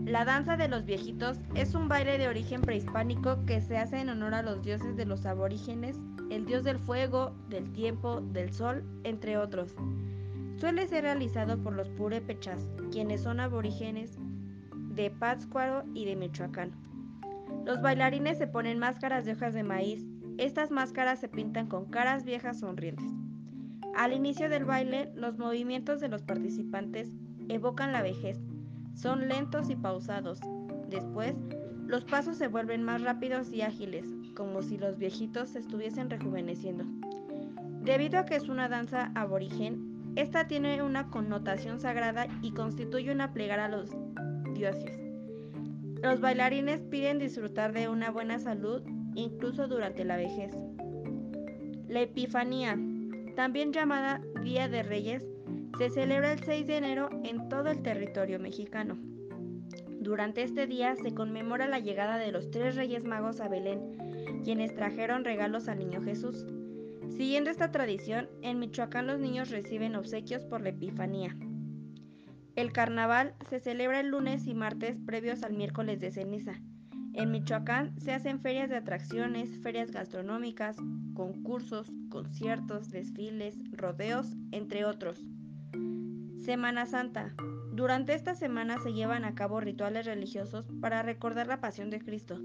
La 0.06 0.24
danza 0.24 0.56
de 0.56 0.68
los 0.68 0.84
viejitos 0.84 1.38
es 1.54 1.74
un 1.74 1.88
baile 1.88 2.16
de 2.16 2.28
origen 2.28 2.60
prehispánico 2.60 3.44
que 3.44 3.60
se 3.60 3.76
hace 3.76 3.98
en 3.98 4.08
honor 4.08 4.34
a 4.34 4.42
los 4.42 4.62
dioses 4.62 4.96
de 4.96 5.04
los 5.04 5.26
aborígenes, 5.26 5.98
el 6.30 6.46
dios 6.46 6.62
del 6.62 6.78
fuego, 6.78 7.34
del 7.48 7.72
tiempo, 7.72 8.20
del 8.20 8.52
sol, 8.52 8.84
entre 9.02 9.36
otros. 9.36 9.74
Suele 10.58 10.86
ser 10.86 11.02
realizado 11.02 11.58
por 11.58 11.72
los 11.72 11.88
purépechas, 11.90 12.66
quienes 12.92 13.22
son 13.22 13.40
aborígenes 13.40 14.16
de 14.94 15.10
Pátzcuaro 15.10 15.84
y 15.92 16.04
de 16.04 16.16
Michoacán. 16.16 16.85
Los 17.66 17.82
bailarines 17.82 18.38
se 18.38 18.46
ponen 18.46 18.78
máscaras 18.78 19.24
de 19.24 19.32
hojas 19.32 19.52
de 19.52 19.64
maíz. 19.64 20.06
Estas 20.38 20.70
máscaras 20.70 21.18
se 21.18 21.28
pintan 21.28 21.66
con 21.66 21.86
caras 21.86 22.24
viejas 22.24 22.60
sonrientes. 22.60 23.10
Al 23.96 24.12
inicio 24.12 24.48
del 24.48 24.64
baile, 24.64 25.10
los 25.16 25.36
movimientos 25.36 25.98
de 26.00 26.06
los 26.06 26.22
participantes 26.22 27.16
evocan 27.48 27.92
la 27.92 28.02
vejez. 28.02 28.38
Son 28.94 29.26
lentos 29.26 29.68
y 29.68 29.74
pausados. 29.74 30.38
Después, 30.88 31.34
los 31.88 32.04
pasos 32.04 32.36
se 32.36 32.46
vuelven 32.46 32.84
más 32.84 33.02
rápidos 33.02 33.50
y 33.50 33.62
ágiles, 33.62 34.06
como 34.36 34.62
si 34.62 34.78
los 34.78 34.96
viejitos 34.96 35.48
se 35.48 35.58
estuviesen 35.58 36.08
rejuveneciendo. 36.08 36.84
Debido 37.82 38.20
a 38.20 38.26
que 38.26 38.36
es 38.36 38.48
una 38.48 38.68
danza 38.68 39.10
aborigen, 39.16 40.12
esta 40.14 40.46
tiene 40.46 40.84
una 40.84 41.10
connotación 41.10 41.80
sagrada 41.80 42.28
y 42.42 42.52
constituye 42.52 43.10
una 43.10 43.32
plegaria 43.32 43.64
a 43.64 43.68
los 43.68 43.90
dioses. 44.54 44.95
Los 46.06 46.20
bailarines 46.20 46.82
piden 46.82 47.18
disfrutar 47.18 47.72
de 47.72 47.88
una 47.88 48.12
buena 48.12 48.38
salud 48.38 48.80
incluso 49.16 49.66
durante 49.66 50.04
la 50.04 50.16
vejez. 50.16 50.52
La 51.88 52.02
Epifanía, 52.02 52.78
también 53.34 53.72
llamada 53.72 54.22
Día 54.40 54.68
de 54.68 54.84
Reyes, 54.84 55.24
se 55.78 55.90
celebra 55.90 56.34
el 56.34 56.38
6 56.38 56.64
de 56.68 56.76
enero 56.76 57.10
en 57.24 57.48
todo 57.48 57.70
el 57.70 57.82
territorio 57.82 58.38
mexicano. 58.38 58.96
Durante 59.98 60.44
este 60.44 60.68
día 60.68 60.94
se 60.94 61.12
conmemora 61.12 61.66
la 61.66 61.80
llegada 61.80 62.18
de 62.18 62.30
los 62.30 62.52
tres 62.52 62.76
Reyes 62.76 63.02
Magos 63.02 63.40
a 63.40 63.48
Belén, 63.48 64.40
quienes 64.44 64.76
trajeron 64.76 65.24
regalos 65.24 65.66
al 65.66 65.80
Niño 65.80 66.02
Jesús. 66.02 66.46
Siguiendo 67.16 67.50
esta 67.50 67.72
tradición, 67.72 68.28
en 68.42 68.60
Michoacán 68.60 69.08
los 69.08 69.18
niños 69.18 69.50
reciben 69.50 69.96
obsequios 69.96 70.44
por 70.44 70.60
la 70.60 70.68
Epifanía. 70.68 71.36
El 72.56 72.72
carnaval 72.72 73.34
se 73.50 73.60
celebra 73.60 74.00
el 74.00 74.08
lunes 74.08 74.46
y 74.46 74.54
martes 74.54 74.96
previos 75.04 75.42
al 75.42 75.52
miércoles 75.52 76.00
de 76.00 76.10
ceniza. 76.10 76.54
En 77.12 77.30
Michoacán 77.30 78.00
se 78.00 78.14
hacen 78.14 78.40
ferias 78.40 78.70
de 78.70 78.76
atracciones, 78.76 79.58
ferias 79.62 79.90
gastronómicas, 79.90 80.78
concursos, 81.12 81.92
conciertos, 82.08 82.90
desfiles, 82.90 83.58
rodeos, 83.72 84.32
entre 84.52 84.86
otros. 84.86 85.22
Semana 86.38 86.86
Santa. 86.86 87.34
Durante 87.72 88.14
esta 88.14 88.34
semana 88.34 88.78
se 88.78 88.94
llevan 88.94 89.26
a 89.26 89.34
cabo 89.34 89.60
rituales 89.60 90.06
religiosos 90.06 90.66
para 90.80 91.02
recordar 91.02 91.48
la 91.48 91.60
pasión 91.60 91.90
de 91.90 92.00
Cristo. 92.00 92.40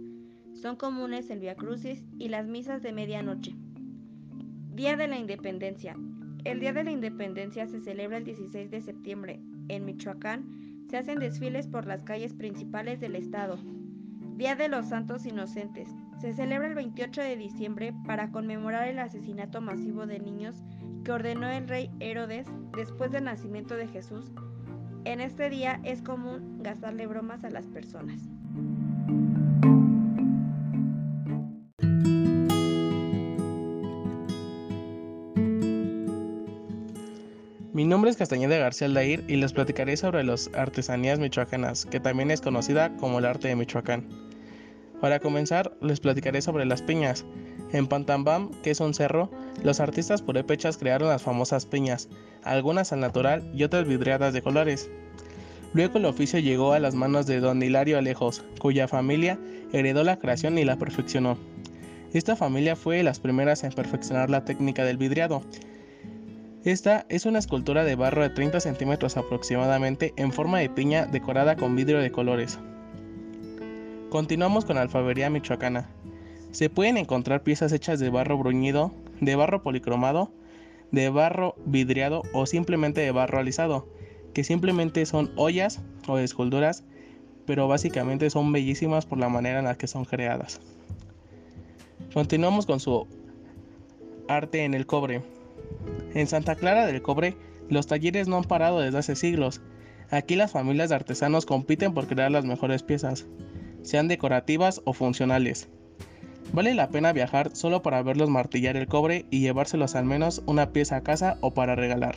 Son 0.61 0.75
comunes 0.75 1.29
el 1.29 1.39
Via 1.39 1.55
Crucis 1.55 2.03
y 2.19 2.27
las 2.27 2.47
misas 2.47 2.81
de 2.81 2.91
medianoche. 2.91 3.55
Día 4.73 4.97
de 4.97 5.07
la 5.07 5.17
Independencia. 5.17 5.95
El 6.43 6.59
Día 6.59 6.73
de 6.73 6.83
la 6.83 6.91
Independencia 6.91 7.65
se 7.65 7.79
celebra 7.79 8.17
el 8.17 8.25
16 8.25 8.71
de 8.71 8.81
septiembre 8.81 9.39
en 9.67 9.85
Michoacán, 9.85 10.85
se 10.89 10.97
hacen 10.97 11.19
desfiles 11.19 11.67
por 11.67 11.85
las 11.85 12.03
calles 12.03 12.33
principales 12.33 12.99
del 12.99 13.15
estado. 13.15 13.57
Día 14.35 14.55
de 14.55 14.67
los 14.67 14.87
Santos 14.87 15.25
Inocentes. 15.25 15.89
Se 16.19 16.33
celebra 16.33 16.67
el 16.67 16.75
28 16.75 17.21
de 17.21 17.37
diciembre 17.37 17.93
para 18.05 18.31
conmemorar 18.31 18.87
el 18.87 18.99
asesinato 18.99 19.61
masivo 19.61 20.05
de 20.05 20.19
niños 20.19 20.63
que 21.03 21.11
ordenó 21.11 21.49
el 21.49 21.67
rey 21.67 21.89
Herodes 21.99 22.47
después 22.75 23.11
del 23.11 23.25
nacimiento 23.25 23.75
de 23.75 23.87
Jesús. 23.87 24.31
En 25.05 25.21
este 25.21 25.49
día 25.49 25.79
es 25.83 26.01
común 26.01 26.61
gastarle 26.61 27.07
bromas 27.07 27.43
a 27.43 27.49
las 27.49 27.67
personas. 27.67 28.29
Nombre 38.01 38.09
es 38.09 38.17
Castañeda 38.17 38.57
García 38.57 38.87
Aldair 38.87 39.23
y 39.27 39.35
les 39.35 39.53
platicaré 39.53 39.95
sobre 39.95 40.23
las 40.23 40.49
artesanías 40.55 41.19
michoacanas, 41.19 41.85
que 41.85 41.99
también 41.99 42.31
es 42.31 42.41
conocida 42.41 42.91
como 42.97 43.19
el 43.19 43.25
arte 43.25 43.49
de 43.49 43.55
Michoacán. 43.55 44.09
Para 44.99 45.19
comenzar, 45.19 45.77
les 45.81 45.99
platicaré 45.99 46.41
sobre 46.41 46.65
las 46.65 46.81
piñas. 46.81 47.25
En 47.73 47.85
Pantambam, 47.85 48.49
que 48.63 48.71
es 48.71 48.79
un 48.79 48.95
cerro, 48.95 49.29
los 49.61 49.79
artistas 49.79 50.23
purépechas 50.23 50.77
crearon 50.77 51.09
las 51.09 51.21
famosas 51.21 51.67
piñas, 51.67 52.09
algunas 52.43 52.91
al 52.91 53.01
natural 53.01 53.47
y 53.53 53.65
otras 53.65 53.87
vidriadas 53.87 54.33
de 54.33 54.41
colores. 54.41 54.89
Luego 55.75 55.99
el 55.99 56.05
oficio 56.05 56.39
llegó 56.39 56.73
a 56.73 56.79
las 56.79 56.95
manos 56.95 57.27
de 57.27 57.39
don 57.39 57.61
Hilario 57.61 57.99
Alejos, 57.99 58.43
cuya 58.57 58.87
familia 58.87 59.37
heredó 59.73 60.03
la 60.03 60.17
creación 60.17 60.57
y 60.57 60.65
la 60.65 60.79
perfeccionó. 60.79 61.37
Esta 62.13 62.35
familia 62.35 62.75
fue 62.75 62.97
de 62.97 63.03
las 63.03 63.19
primeras 63.19 63.63
en 63.63 63.73
perfeccionar 63.73 64.31
la 64.31 64.43
técnica 64.43 64.85
del 64.85 64.97
vidriado, 64.97 65.43
esta 66.63 67.07
es 67.09 67.25
una 67.25 67.39
escultura 67.39 67.83
de 67.83 67.95
barro 67.95 68.21
de 68.21 68.29
30 68.29 68.59
centímetros 68.59 69.17
aproximadamente 69.17 70.13
en 70.15 70.31
forma 70.31 70.59
de 70.59 70.69
piña 70.69 71.07
decorada 71.07 71.55
con 71.55 71.75
vidrio 71.75 71.99
de 71.99 72.11
colores. 72.11 72.59
Continuamos 74.11 74.65
con 74.65 74.75
la 74.75 74.83
alfabería 74.83 75.31
michoacana. 75.31 75.89
Se 76.51 76.69
pueden 76.69 76.97
encontrar 76.97 77.41
piezas 77.41 77.71
hechas 77.71 77.99
de 77.99 78.11
barro 78.11 78.37
bruñido, 78.37 78.93
de 79.21 79.35
barro 79.35 79.63
policromado, 79.63 80.31
de 80.91 81.09
barro 81.09 81.55
vidriado 81.65 82.21
o 82.31 82.45
simplemente 82.45 83.01
de 83.01 83.11
barro 83.11 83.39
alisado, 83.39 83.87
que 84.33 84.43
simplemente 84.43 85.05
son 85.07 85.31
ollas 85.37 85.81
o 86.07 86.19
esculturas, 86.19 86.83
pero 87.47 87.67
básicamente 87.67 88.29
son 88.29 88.51
bellísimas 88.51 89.07
por 89.07 89.17
la 89.17 89.29
manera 89.29 89.59
en 89.59 89.65
la 89.65 89.75
que 89.75 89.87
son 89.87 90.05
creadas. 90.05 90.61
Continuamos 92.13 92.67
con 92.67 92.79
su 92.79 93.07
arte 94.27 94.63
en 94.63 94.75
el 94.75 94.85
cobre. 94.85 95.23
En 96.13 96.27
Santa 96.27 96.55
Clara 96.55 96.85
del 96.85 97.01
Cobre, 97.01 97.37
los 97.69 97.87
talleres 97.87 98.27
no 98.27 98.37
han 98.37 98.43
parado 98.43 98.79
desde 98.79 98.97
hace 98.97 99.15
siglos. 99.15 99.61
Aquí 100.09 100.35
las 100.35 100.51
familias 100.51 100.89
de 100.89 100.95
artesanos 100.95 101.45
compiten 101.45 101.93
por 101.93 102.07
crear 102.07 102.31
las 102.31 102.43
mejores 102.43 102.83
piezas, 102.83 103.27
sean 103.81 104.09
decorativas 104.09 104.81
o 104.83 104.93
funcionales. 104.93 105.69
Vale 106.53 106.73
la 106.73 106.89
pena 106.89 107.13
viajar 107.13 107.55
solo 107.55 107.81
para 107.81 108.03
verlos 108.03 108.29
martillar 108.29 108.75
el 108.75 108.87
cobre 108.87 109.25
y 109.29 109.39
llevárselos 109.39 109.95
al 109.95 110.03
menos 110.03 110.43
una 110.45 110.73
pieza 110.73 110.97
a 110.97 111.03
casa 111.03 111.37
o 111.39 111.53
para 111.53 111.75
regalar. 111.75 112.15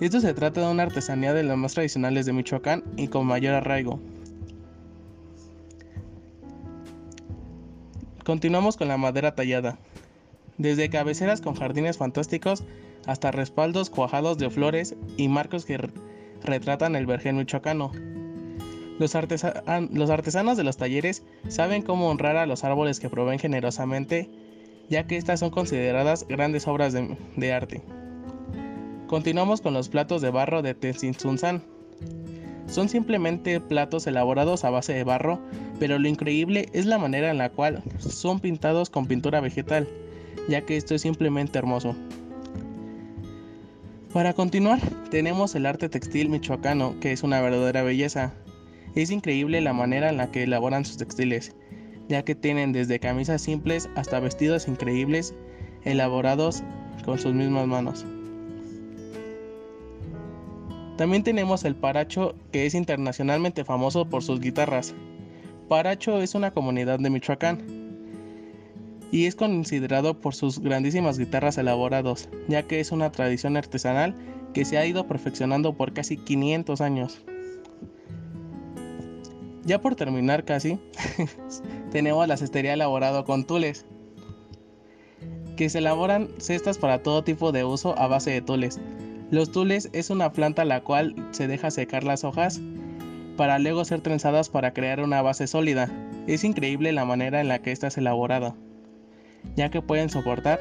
Esto 0.00 0.20
se 0.20 0.34
trata 0.34 0.60
de 0.60 0.70
una 0.70 0.84
artesanía 0.84 1.34
de 1.34 1.42
las 1.42 1.56
más 1.56 1.74
tradicionales 1.74 2.26
de 2.26 2.32
Michoacán 2.32 2.84
y 2.96 3.08
con 3.08 3.26
mayor 3.26 3.54
arraigo. 3.54 3.98
Continuamos 8.24 8.76
con 8.76 8.86
la 8.86 8.98
madera 8.98 9.34
tallada 9.34 9.78
desde 10.58 10.90
cabeceras 10.90 11.40
con 11.40 11.54
jardines 11.54 11.96
fantásticos 11.96 12.64
hasta 13.06 13.30
respaldos 13.30 13.90
cuajados 13.90 14.38
de 14.38 14.50
flores 14.50 14.96
y 15.16 15.28
marcos 15.28 15.64
que 15.64 15.78
retratan 16.42 16.96
el 16.96 17.06
vergel 17.06 17.36
michoacano. 17.36 17.92
Los, 18.98 19.14
artesanos 19.14 20.56
de 20.56 20.64
los 20.64 20.76
talleres 20.76 21.24
saben 21.46 21.82
cómo 21.82 22.10
honrar 22.10 22.36
a 22.36 22.46
los 22.46 22.64
árboles 22.64 22.98
que 22.98 23.08
proveen 23.08 23.38
generosamente, 23.38 24.28
ya 24.90 25.06
que 25.06 25.16
estas 25.16 25.38
son 25.38 25.50
consideradas 25.50 26.26
grandes 26.28 26.66
obras 26.66 26.92
de, 26.92 27.52
arte. 27.52 27.82
Continuamos 29.06 29.60
con 29.60 29.72
los 29.72 29.88
platos 29.88 30.20
de 30.20 30.30
barro 30.30 30.62
de 30.62 30.78
Tenzin-Sunzan. 30.78 31.62
Son 32.66 32.88
simplemente 32.88 33.60
platos 33.60 34.06
elaborados 34.06 34.64
a 34.64 34.70
base 34.70 34.92
de 34.92 35.04
barro, 35.04 35.40
pero 35.78 35.98
lo 35.98 36.08
increíble 36.08 36.68
es 36.72 36.84
la 36.84 36.98
manera 36.98 37.30
en 37.30 37.38
la 37.38 37.50
cual 37.50 37.82
son 37.98 38.40
pintados 38.40 38.90
con 38.90 39.06
pintura 39.06 39.40
vegetal 39.40 39.88
ya 40.48 40.62
que 40.64 40.76
esto 40.76 40.94
es 40.94 41.02
simplemente 41.02 41.58
hermoso. 41.58 41.94
Para 44.12 44.32
continuar, 44.32 44.80
tenemos 45.10 45.54
el 45.54 45.66
arte 45.66 45.88
textil 45.88 46.30
michoacano, 46.30 46.98
que 46.98 47.12
es 47.12 47.22
una 47.22 47.40
verdadera 47.40 47.82
belleza. 47.82 48.32
Es 48.94 49.10
increíble 49.10 49.60
la 49.60 49.74
manera 49.74 50.08
en 50.08 50.16
la 50.16 50.30
que 50.30 50.44
elaboran 50.44 50.84
sus 50.84 50.96
textiles, 50.96 51.54
ya 52.08 52.24
que 52.24 52.34
tienen 52.34 52.72
desde 52.72 52.98
camisas 52.98 53.42
simples 53.42 53.88
hasta 53.96 54.18
vestidos 54.18 54.66
increíbles 54.66 55.34
elaborados 55.84 56.62
con 57.04 57.18
sus 57.18 57.34
mismas 57.34 57.66
manos. 57.66 58.06
También 60.96 61.22
tenemos 61.22 61.64
el 61.64 61.76
Paracho, 61.76 62.34
que 62.50 62.66
es 62.66 62.74
internacionalmente 62.74 63.64
famoso 63.64 64.06
por 64.06 64.24
sus 64.24 64.40
guitarras. 64.40 64.94
Paracho 65.68 66.20
es 66.20 66.34
una 66.34 66.50
comunidad 66.50 66.98
de 66.98 67.10
Michoacán 67.10 67.87
y 69.10 69.26
es 69.26 69.34
considerado 69.34 70.20
por 70.20 70.34
sus 70.34 70.58
grandísimas 70.58 71.18
guitarras 71.18 71.58
elaboradas, 71.58 72.28
ya 72.48 72.64
que 72.64 72.80
es 72.80 72.92
una 72.92 73.10
tradición 73.10 73.56
artesanal 73.56 74.14
que 74.52 74.64
se 74.64 74.78
ha 74.78 74.86
ido 74.86 75.06
perfeccionando 75.06 75.74
por 75.74 75.92
casi 75.92 76.16
500 76.16 76.80
años. 76.80 77.20
Ya 79.64 79.80
por 79.80 79.94
terminar 79.94 80.44
casi, 80.44 80.78
tenemos 81.90 82.26
la 82.26 82.36
cestería 82.36 82.74
elaborada 82.74 83.24
con 83.24 83.46
tules, 83.46 83.84
que 85.56 85.68
se 85.68 85.78
elaboran 85.78 86.28
cestas 86.38 86.78
para 86.78 87.02
todo 87.02 87.24
tipo 87.24 87.52
de 87.52 87.64
uso 87.64 87.98
a 87.98 88.06
base 88.06 88.30
de 88.30 88.40
tules. 88.40 88.80
Los 89.30 89.50
tules 89.50 89.90
es 89.92 90.08
una 90.08 90.32
planta 90.32 90.64
la 90.64 90.82
cual 90.82 91.14
se 91.32 91.48
deja 91.48 91.70
secar 91.70 92.04
las 92.04 92.24
hojas 92.24 92.60
para 93.36 93.58
luego 93.58 93.84
ser 93.84 94.00
trenzadas 94.00 94.48
para 94.48 94.72
crear 94.72 95.00
una 95.00 95.20
base 95.20 95.46
sólida. 95.46 95.90
Es 96.26 96.44
increíble 96.44 96.92
la 96.92 97.04
manera 97.04 97.40
en 97.40 97.48
la 97.48 97.60
que 97.60 97.72
esta 97.72 97.88
es 97.88 97.98
elaborada, 97.98 98.54
ya 99.56 99.70
que 99.70 99.82
pueden 99.82 100.10
soportar 100.10 100.60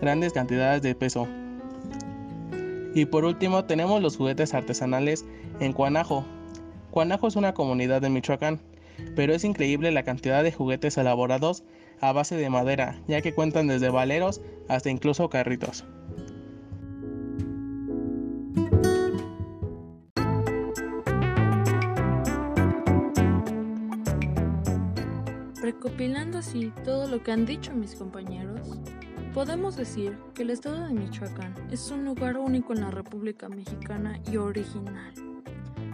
grandes 0.00 0.32
cantidades 0.32 0.82
de 0.82 0.94
peso. 0.94 1.26
Y 2.94 3.04
por 3.06 3.24
último 3.24 3.64
tenemos 3.64 4.00
los 4.00 4.16
juguetes 4.16 4.54
artesanales 4.54 5.24
en 5.60 5.72
Cuanajo, 5.72 6.24
Cuanajo 6.96 7.28
es 7.28 7.36
una 7.36 7.52
comunidad 7.52 8.00
de 8.00 8.08
Michoacán, 8.08 8.58
pero 9.16 9.34
es 9.34 9.44
increíble 9.44 9.90
la 9.90 10.02
cantidad 10.02 10.42
de 10.42 10.50
juguetes 10.50 10.96
elaborados 10.96 11.62
a 12.00 12.12
base 12.12 12.36
de 12.36 12.48
madera, 12.48 12.98
ya 13.06 13.20
que 13.20 13.34
cuentan 13.34 13.66
desde 13.66 13.90
valeros 13.90 14.40
hasta 14.66 14.88
incluso 14.88 15.28
carritos. 15.28 15.84
Recopilando 25.76 26.38
así 26.38 26.72
todo 26.84 27.06
lo 27.06 27.22
que 27.22 27.32
han 27.32 27.44
dicho 27.44 27.74
mis 27.74 27.94
compañeros, 27.94 28.80
podemos 29.34 29.76
decir 29.76 30.16
que 30.32 30.42
el 30.42 30.48
estado 30.48 30.86
de 30.86 30.94
Michoacán 30.94 31.54
es 31.70 31.90
un 31.90 32.06
lugar 32.06 32.38
único 32.38 32.72
en 32.72 32.80
la 32.80 32.90
República 32.90 33.50
Mexicana 33.50 34.18
y 34.32 34.38
original 34.38 35.12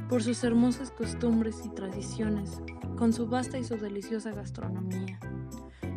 por 0.08 0.22
sus 0.22 0.44
hermosas 0.44 0.92
costumbres 0.92 1.62
y 1.64 1.68
tradiciones, 1.70 2.60
con 2.96 3.12
su 3.12 3.26
vasta 3.26 3.58
y 3.58 3.64
su 3.64 3.76
deliciosa 3.76 4.30
gastronomía, 4.30 5.18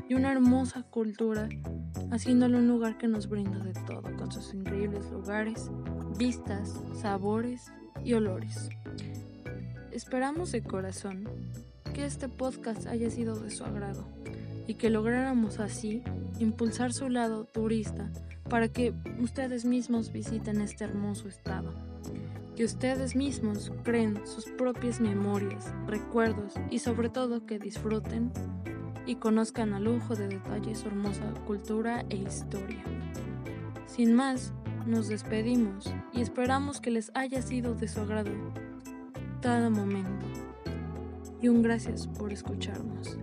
y 0.09 0.15
una 0.15 0.31
hermosa 0.31 0.81
cultura, 0.81 1.47
haciéndole 2.11 2.57
un 2.57 2.67
lugar 2.67 2.97
que 2.97 3.07
nos 3.07 3.29
brinda 3.29 3.59
de 3.59 3.73
todo, 3.85 4.01
con 4.17 4.31
sus 4.31 4.51
increíbles 4.55 5.11
lugares, 5.11 5.69
vistas, 6.17 6.81
sabores 6.99 7.71
y 8.03 8.13
olores. 8.13 8.67
Esperamos 9.91 10.51
de 10.51 10.63
corazón 10.63 11.29
que 11.95 12.03
este 12.03 12.27
podcast 12.27 12.87
haya 12.87 13.09
sido 13.09 13.39
de 13.39 13.49
su 13.49 13.63
agrado 13.63 14.05
y 14.67 14.73
que 14.73 14.89
lográramos 14.89 15.59
así 15.61 16.03
impulsar 16.39 16.91
su 16.91 17.07
lado 17.07 17.45
turista 17.45 18.11
para 18.49 18.67
que 18.67 18.93
ustedes 19.21 19.63
mismos 19.63 20.11
visiten 20.11 20.59
este 20.59 20.83
hermoso 20.83 21.29
estado 21.29 21.73
que 22.57 22.65
ustedes 22.65 23.15
mismos 23.15 23.71
creen 23.83 24.19
sus 24.27 24.43
propias 24.57 24.99
memorias, 24.99 25.73
recuerdos 25.87 26.53
y 26.69 26.79
sobre 26.79 27.09
todo 27.09 27.45
que 27.45 27.59
disfruten 27.59 28.29
y 29.05 29.15
conozcan 29.15 29.73
a 29.73 29.79
lujo 29.79 30.15
de 30.15 30.27
detalle 30.27 30.75
su 30.75 30.87
hermosa 30.87 31.33
cultura 31.45 32.03
e 32.09 32.17
historia. 32.17 32.83
Sin 33.87 34.13
más, 34.13 34.53
nos 34.85 35.07
despedimos 35.07 35.93
y 36.11 36.21
esperamos 36.21 36.81
que 36.81 36.91
les 36.91 37.11
haya 37.13 37.41
sido 37.41 37.73
de 37.73 37.87
su 37.87 38.01
agrado 38.01 38.31
cada 39.41 39.69
momento. 39.69 40.34
Y 41.41 41.47
un 41.47 41.61
gracias 41.61 42.07
por 42.07 42.33
escucharnos. 42.33 43.17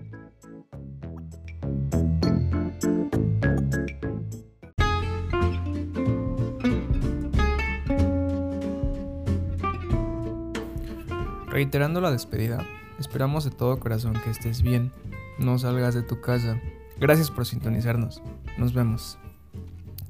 Reiterando 11.48 12.00
la 12.00 12.10
despedida, 12.10 12.66
esperamos 12.98 13.44
de 13.44 13.50
todo 13.50 13.78
corazón 13.78 14.14
que 14.24 14.30
estés 14.30 14.62
bien, 14.62 14.90
no 15.38 15.58
salgas 15.58 15.94
de 15.94 16.02
tu 16.02 16.20
casa. 16.20 16.60
Gracias 16.98 17.30
por 17.30 17.44
sintonizarnos. 17.44 18.22
Nos 18.56 18.72
vemos. 18.72 19.18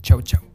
Chau, 0.02 0.22
chau. 0.22 0.51